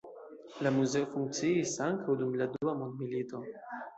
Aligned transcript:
La 0.67 0.71
muzeo 0.77 1.09
funkciis 1.11 1.75
ankaŭ 1.87 2.17
dum 2.21 2.33
la 2.39 2.47
dua 2.57 2.75
mondmilito. 2.79 3.43